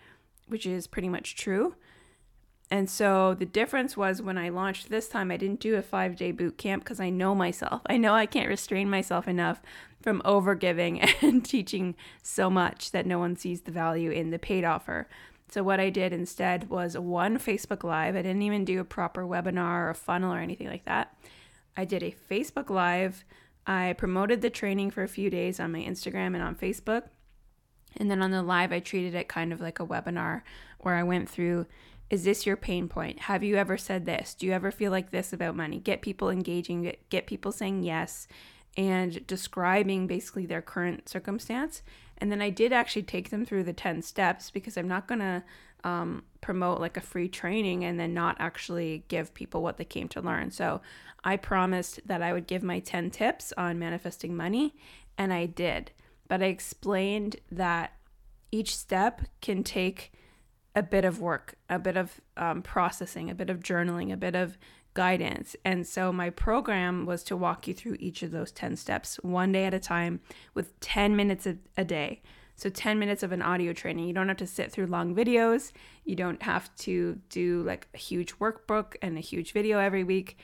[0.48, 1.76] which is pretty much true.
[2.70, 6.16] And so the difference was when I launched this time, I didn't do a five
[6.16, 7.82] day boot camp because I know myself.
[7.86, 9.62] I know I can't restrain myself enough
[10.02, 14.64] from overgiving and teaching so much that no one sees the value in the paid
[14.64, 15.08] offer.
[15.54, 18.16] So, what I did instead was one Facebook Live.
[18.16, 21.16] I didn't even do a proper webinar or a funnel or anything like that.
[21.78, 23.24] I did a Facebook Live.
[23.68, 27.04] I promoted the training for a few days on my Instagram and on Facebook.
[27.98, 30.42] And then on the live, I treated it kind of like a webinar
[30.80, 31.68] where I went through
[32.10, 33.20] is this your pain point?
[33.20, 34.34] Have you ever said this?
[34.34, 35.78] Do you ever feel like this about money?
[35.78, 38.28] Get people engaging, get, get people saying yes,
[38.76, 41.84] and describing basically their current circumstance.
[42.24, 45.20] And then I did actually take them through the 10 steps because I'm not going
[45.20, 45.44] to
[45.84, 50.08] um, promote like a free training and then not actually give people what they came
[50.08, 50.50] to learn.
[50.50, 50.80] So
[51.26, 54.74] I promised that I would give my 10 tips on manifesting money,
[55.18, 55.92] and I did.
[56.30, 57.92] But I explained that
[58.54, 60.14] each step can take
[60.78, 64.34] a bit of work, a bit of um, processing, a bit of journaling, a bit
[64.34, 64.58] of
[64.94, 65.56] guidance.
[65.66, 69.52] And so my program was to walk you through each of those 10 steps one
[69.52, 70.20] day at a time
[70.54, 72.22] with 10 minutes a, a day.
[72.56, 74.08] So 10 minutes of an audio training.
[74.08, 75.72] You don't have to sit through long videos.
[76.06, 80.38] You don't have to do like a huge workbook and a huge video every week,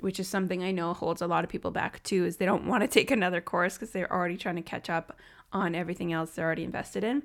[0.00, 2.66] which is something I know holds a lot of people back too is they don't
[2.66, 5.18] want to take another course because they're already trying to catch up
[5.52, 7.24] on everything else they're already invested in.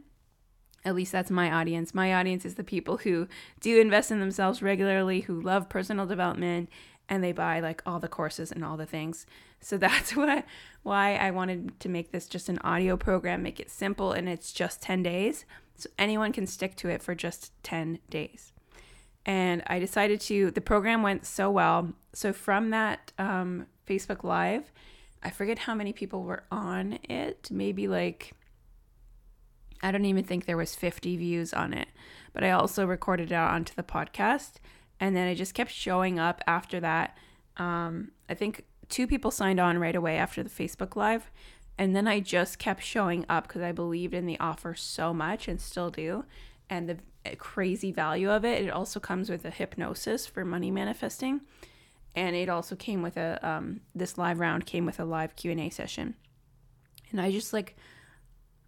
[0.86, 1.93] At least that's my audience.
[1.93, 3.28] My audience is the people who
[3.62, 6.69] do invest in themselves regularly, who love personal development,
[7.08, 9.26] and they buy like all the courses and all the things.
[9.60, 10.46] So that's what
[10.84, 14.52] why I wanted to make this just an audio program, make it simple, and it's
[14.52, 15.46] just 10 days.
[15.76, 18.52] So anyone can stick to it for just 10 days.
[19.26, 21.93] And I decided to, the program went so well.
[22.12, 24.72] So from that um, Facebook Live,
[25.24, 28.34] I forget how many people were on it, maybe like
[29.84, 31.89] I don't even think there was 50 views on it.
[32.32, 34.54] But I also recorded it onto the podcast
[35.00, 37.17] and then I just kept showing up after that.
[37.58, 41.30] Um, I think two people signed on right away after the Facebook live
[41.78, 45.48] and then I just kept showing up because I believed in the offer so much
[45.48, 46.24] and still do
[46.69, 48.63] and the crazy value of it.
[48.63, 51.41] It also comes with a hypnosis for money manifesting
[52.15, 55.69] and it also came with a um, this live round came with a live Q&A
[55.69, 56.15] session.
[57.12, 57.76] And I just like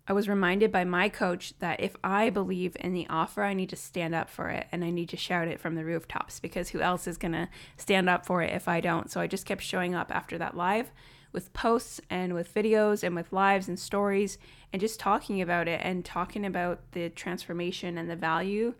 [0.07, 3.69] I was reminded by my coach that if I believe in the offer, I need
[3.69, 6.69] to stand up for it and I need to shout it from the rooftops because
[6.69, 9.09] who else is going to stand up for it if I don't?
[9.09, 10.91] So I just kept showing up after that live
[11.31, 14.37] with posts and with videos and with lives and stories
[14.71, 18.75] and just talking about it and talking about the transformation and the value.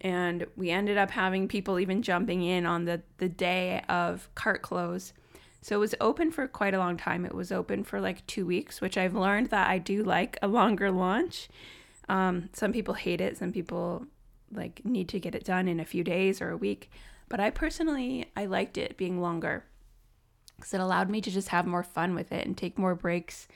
[0.00, 4.62] And we ended up having people even jumping in on the, the day of cart
[4.62, 5.12] close
[5.66, 7.24] so it was open for quite a long time.
[7.24, 10.46] It was open for like two weeks, which I've learned that I do like a
[10.46, 11.48] longer launch.
[12.08, 13.36] Um, some people hate it.
[13.36, 14.06] Some people
[14.52, 16.88] like need to get it done in a few days or a week.
[17.28, 19.64] But I personally, I liked it being longer
[20.54, 23.48] because it allowed me to just have more fun with it and take more breaks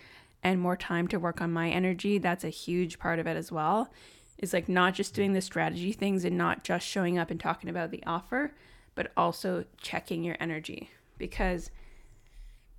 [0.42, 2.18] and more time to work on my energy.
[2.18, 3.88] That's a huge part of it as well.
[4.37, 7.70] Is like not just doing the strategy things and not just showing up and talking
[7.70, 8.57] about the offer,
[8.96, 11.70] but also checking your energy because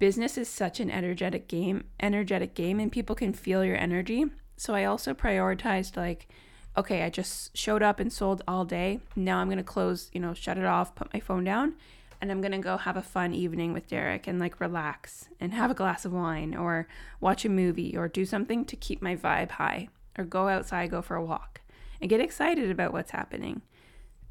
[0.01, 4.25] business is such an energetic game, energetic game and people can feel your energy.
[4.57, 6.27] So I also prioritized like
[6.75, 8.99] okay, I just showed up and sold all day.
[9.15, 11.75] Now I'm going to close, you know, shut it off, put my phone down,
[12.19, 15.53] and I'm going to go have a fun evening with Derek and like relax and
[15.53, 16.87] have a glass of wine or
[17.19, 21.03] watch a movie or do something to keep my vibe high or go outside, go
[21.03, 21.61] for a walk
[21.99, 23.61] and get excited about what's happening.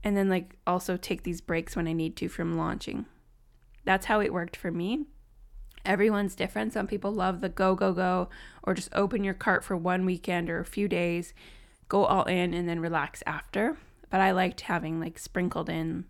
[0.03, 3.07] And then like also take these breaks when I need to from launching.
[3.85, 5.05] That's how it worked for me.
[5.85, 6.73] Everyone's different.
[6.73, 8.29] Some people love the go, go, go,
[8.63, 11.33] or just open your cart for one weekend or a few days,
[11.89, 13.77] go all in, and then relax after.
[14.11, 16.05] But I liked having like sprinkled in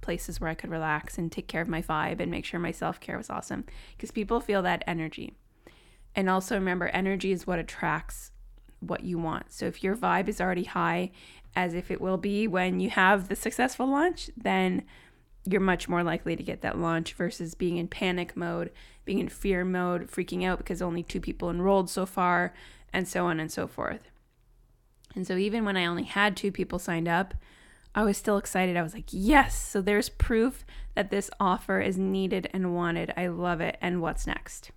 [0.00, 2.72] places where I could relax and take care of my vibe and make sure my
[2.72, 3.64] self care was awesome
[3.96, 5.32] because people feel that energy.
[6.14, 8.30] And also remember, energy is what attracts
[8.80, 9.52] what you want.
[9.52, 11.10] So if your vibe is already high,
[11.56, 14.84] as if it will be when you have the successful launch, then
[15.46, 18.70] you're much more likely to get that launch versus being in panic mode,
[19.04, 22.54] being in fear mode, freaking out because only two people enrolled so far,
[22.92, 24.10] and so on and so forth.
[25.14, 27.34] And so, even when I only had two people signed up,
[27.94, 28.76] I was still excited.
[28.76, 33.12] I was like, yes, so there's proof that this offer is needed and wanted.
[33.16, 33.76] I love it.
[33.80, 34.70] And what's next?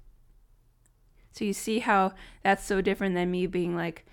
[1.31, 4.05] So, you see how that's so different than me being like,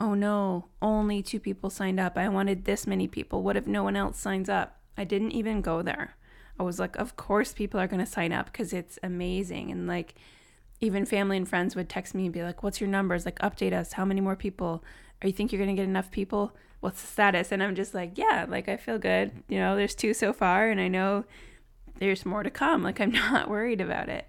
[0.00, 2.16] oh no, only two people signed up.
[2.16, 3.42] I wanted this many people.
[3.42, 4.77] What if no one else signs up?
[4.98, 6.16] I didn't even go there.
[6.58, 9.70] I was like, of course people are going to sign up because it's amazing.
[9.70, 10.16] And like,
[10.80, 13.24] even family and friends would text me and be like, what's your numbers?
[13.24, 13.92] Like, update us.
[13.92, 14.84] How many more people?
[15.22, 16.54] Are you think you're going to get enough people?
[16.80, 17.50] What's the status?
[17.52, 19.30] And I'm just like, yeah, like I feel good.
[19.48, 21.24] You know, there's two so far and I know
[21.98, 22.82] there's more to come.
[22.82, 24.26] Like, I'm not worried about it.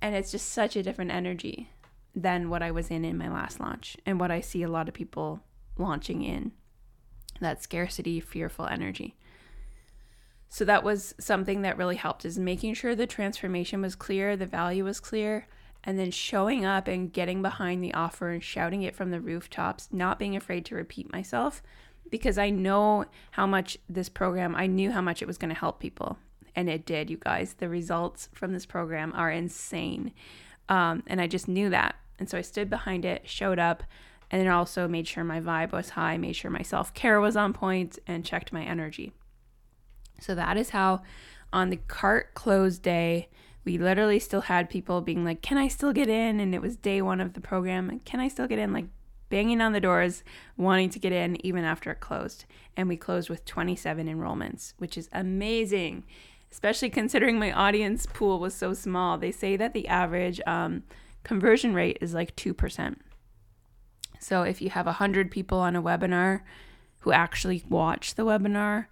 [0.00, 1.70] And it's just such a different energy
[2.14, 4.88] than what I was in in my last launch and what I see a lot
[4.88, 5.40] of people
[5.78, 6.52] launching in
[7.40, 9.16] that scarcity, fearful energy.
[10.48, 14.46] So that was something that really helped is making sure the transformation was clear, the
[14.46, 15.46] value was clear,
[15.82, 19.88] and then showing up and getting behind the offer and shouting it from the rooftops,
[19.92, 21.62] not being afraid to repeat myself
[22.10, 25.58] because I know how much this program, I knew how much it was going to
[25.58, 26.18] help people.
[26.54, 27.54] And it did, you guys.
[27.54, 30.12] The results from this program are insane.
[30.68, 31.96] Um, and I just knew that.
[32.18, 33.82] And so I stood behind it, showed up,
[34.30, 37.36] and then also made sure my vibe was high, made sure my self care was
[37.36, 39.12] on point, and checked my energy.
[40.20, 41.02] So that is how
[41.52, 43.28] on the cart close day,
[43.64, 46.40] we literally still had people being like, Can I still get in?
[46.40, 48.00] And it was day one of the program.
[48.04, 48.72] Can I still get in?
[48.72, 48.86] Like
[49.30, 50.22] banging on the doors,
[50.56, 52.44] wanting to get in even after it closed.
[52.76, 56.04] And we closed with 27 enrollments, which is amazing,
[56.52, 59.18] especially considering my audience pool was so small.
[59.18, 60.82] They say that the average um,
[61.24, 62.96] conversion rate is like 2%.
[64.20, 66.42] So if you have 100 people on a webinar
[67.00, 68.86] who actually watch the webinar,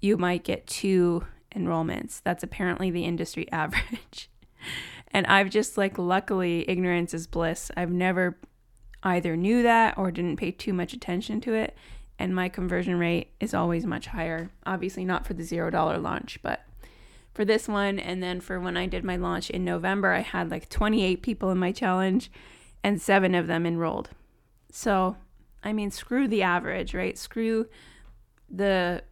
[0.00, 1.24] you might get two
[1.54, 2.20] enrollments.
[2.22, 4.30] That's apparently the industry average.
[5.12, 7.70] and I've just like, luckily, ignorance is bliss.
[7.76, 8.38] I've never
[9.02, 11.76] either knew that or didn't pay too much attention to it.
[12.18, 14.50] And my conversion rate is always much higher.
[14.66, 16.62] Obviously, not for the zero dollar launch, but
[17.32, 18.00] for this one.
[18.00, 21.50] And then for when I did my launch in November, I had like 28 people
[21.50, 22.30] in my challenge
[22.82, 24.10] and seven of them enrolled.
[24.72, 25.16] So,
[25.62, 27.16] I mean, screw the average, right?
[27.16, 27.66] Screw
[28.50, 29.02] the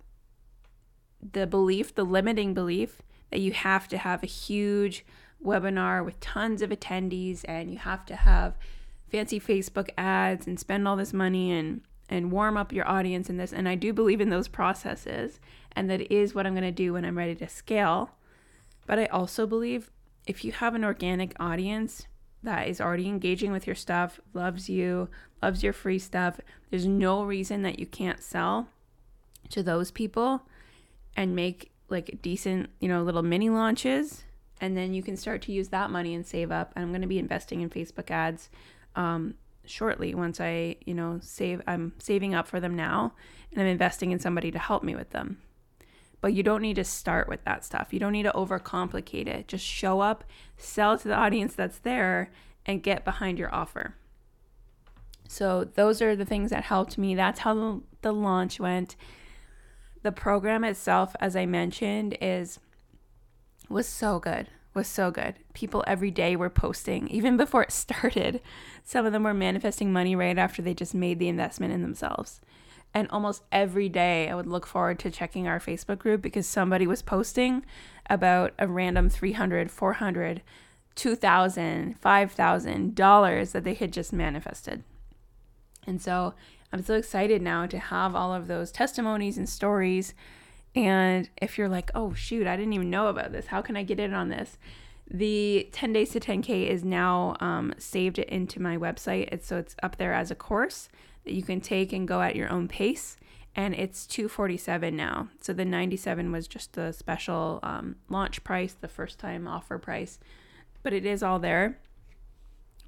[1.32, 5.04] the belief, the limiting belief that you have to have a huge
[5.44, 8.56] webinar with tons of attendees and you have to have
[9.10, 13.36] fancy Facebook ads and spend all this money and and warm up your audience in
[13.36, 15.40] this and I do believe in those processes
[15.72, 18.10] and that is what I'm going to do when I'm ready to scale.
[18.86, 19.90] But I also believe
[20.26, 22.06] if you have an organic audience
[22.42, 25.08] that is already engaging with your stuff, loves you,
[25.42, 28.68] loves your free stuff, there's no reason that you can't sell
[29.50, 30.42] to those people
[31.16, 34.24] and make like decent, you know, little mini launches.
[34.60, 36.72] And then you can start to use that money and save up.
[36.74, 38.48] And I'm going to be investing in Facebook ads
[38.94, 41.62] um, shortly once I, you know, save.
[41.66, 43.14] I'm saving up for them now
[43.52, 45.38] and I'm investing in somebody to help me with them.
[46.20, 47.92] But you don't need to start with that stuff.
[47.92, 49.48] You don't need to overcomplicate it.
[49.48, 50.24] Just show up,
[50.56, 52.30] sell to the audience that's there,
[52.64, 53.94] and get behind your offer.
[55.28, 57.14] So, those are the things that helped me.
[57.14, 58.96] That's how the, the launch went
[60.02, 62.58] the program itself, as I mentioned, is
[63.68, 64.48] was so good.
[64.74, 65.36] Was so good.
[65.54, 68.40] People every day were posting, even before it started.
[68.84, 72.40] Some of them were manifesting money right after they just made the investment in themselves.
[72.94, 76.86] And almost every day, I would look forward to checking our Facebook group because somebody
[76.86, 77.64] was posting
[78.08, 80.42] about a random 300, 400,
[80.94, 84.82] 2000, 5000 dollars that they had just manifested.
[85.86, 86.34] And so
[86.72, 90.14] I'm so excited now to have all of those testimonies and stories.
[90.74, 93.82] And if you're like, oh, shoot, I didn't even know about this, how can I
[93.82, 94.58] get in on this?
[95.08, 99.28] The 10 days to 10K is now um, saved into my website.
[99.32, 100.88] It's, so it's up there as a course
[101.24, 103.16] that you can take and go at your own pace.
[103.54, 105.28] And it's 247 now.
[105.40, 110.18] So the 97 was just the special um, launch price, the first time offer price.
[110.82, 111.78] But it is all there.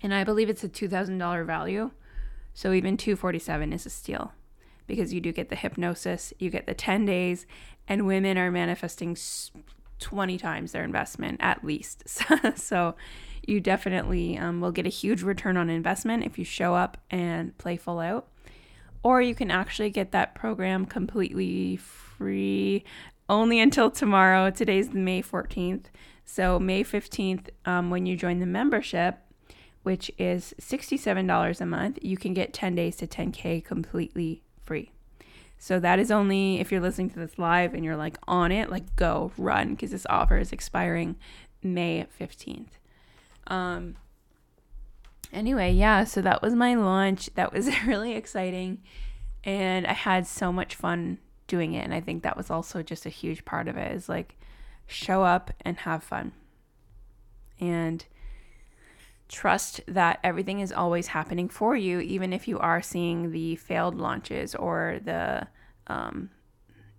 [0.03, 1.91] And I believe it's a $2,000 value.
[2.59, 4.33] So even 247 is a steal
[4.89, 7.47] because you do get the hypnosis, you get the 10 days,
[7.87, 9.17] and women are manifesting
[10.01, 12.03] 20 times their investment at least.
[12.57, 12.97] so
[13.47, 17.57] you definitely um, will get a huge return on investment if you show up and
[17.59, 18.27] play full out.
[19.05, 22.83] Or you can actually get that program completely free
[23.29, 24.51] only until tomorrow.
[24.51, 25.85] Today's May 14th.
[26.25, 29.21] So, May 15th, um, when you join the membership,
[29.89, 34.91] which is $67 a month, you can get 10 days to 10K completely free.
[35.57, 38.69] So that is only if you're listening to this live and you're like on it,
[38.69, 41.17] like go run because this offer is expiring
[41.63, 42.73] May 15th.
[43.47, 43.97] Um,
[45.33, 47.31] anyway, yeah, so that was my launch.
[47.35, 48.83] That was really exciting.
[49.43, 51.17] And I had so much fun
[51.47, 51.83] doing it.
[51.83, 54.37] And I think that was also just a huge part of it is like
[54.87, 56.33] show up and have fun.
[57.59, 58.05] And
[59.29, 63.95] trust that everything is always happening for you, even if you are seeing the failed
[63.95, 65.47] launches or the,
[65.87, 66.31] um,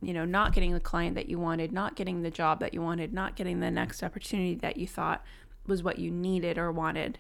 [0.02, 2.82] you know, not getting the client that you wanted, not getting the job that you
[2.82, 5.24] wanted, not getting the next opportunity that you thought
[5.66, 7.18] was what you needed or wanted.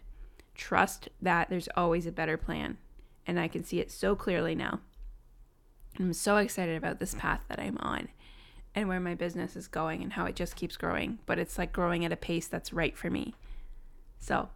[0.53, 2.77] Trust that there's always a better plan.
[3.25, 4.79] And I can see it so clearly now.
[5.99, 8.09] I'm so excited about this path that I'm on
[8.75, 11.19] and where my business is going and how it just keeps growing.
[11.25, 13.33] But it's like growing at a pace that's right for me.
[14.19, 14.49] So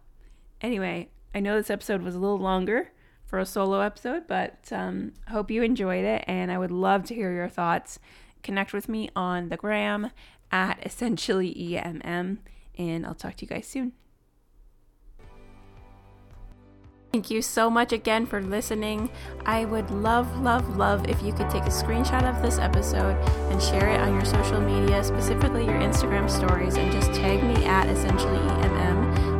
[0.64, 2.88] Anyway, I know this episode was a little longer
[3.26, 7.14] for a solo episode, but um, hope you enjoyed it, and I would love to
[7.14, 7.98] hear your thoughts.
[8.42, 10.10] connect with me on the gram
[10.50, 12.38] at essentially EMM,
[12.78, 13.92] and I'll talk to you guys soon.
[17.12, 19.10] Thank you so much again for listening.
[19.44, 23.16] I would love, love, love if you could take a screenshot of this episode
[23.52, 27.66] and share it on your social media, specifically your Instagram stories, and just tag me
[27.66, 28.93] at essentially EMM.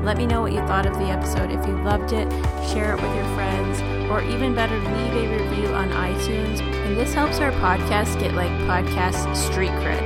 [0.04, 1.50] Let me know what you thought of the episode.
[1.50, 2.30] If you loved it,
[2.72, 3.80] share it with your friends,
[4.10, 6.60] or even better, leave a review on iTunes.
[6.60, 10.02] And this helps our podcast get like podcast street cred.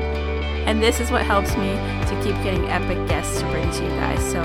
[0.66, 1.70] And this is what helps me
[2.08, 4.20] to keep getting epic guests to bring to you guys.
[4.30, 4.42] So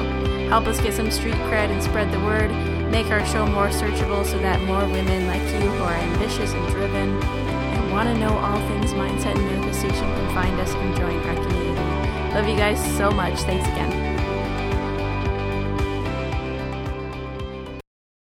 [0.49, 2.49] help us get some street cred and spread the word
[2.93, 6.67] make our show more searchable so that more women like you who are ambitious and
[6.67, 11.17] driven and want to know all things mindset and manifestation can find us and join
[11.27, 12.35] our community.
[12.35, 13.39] Love you guys so much.
[13.41, 14.02] Thanks again.